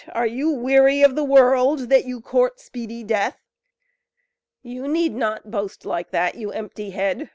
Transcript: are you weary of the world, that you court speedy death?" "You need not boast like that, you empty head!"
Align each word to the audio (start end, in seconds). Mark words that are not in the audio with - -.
are 0.13 0.25
you 0.25 0.49
weary 0.49 1.03
of 1.03 1.13
the 1.15 1.23
world, 1.23 1.81
that 1.89 2.05
you 2.05 2.19
court 2.21 2.59
speedy 2.59 3.03
death?" 3.03 3.37
"You 4.63 4.87
need 4.87 5.13
not 5.13 5.51
boast 5.51 5.85
like 5.85 6.09
that, 6.09 6.33
you 6.33 6.51
empty 6.51 6.89
head!" 6.89 7.29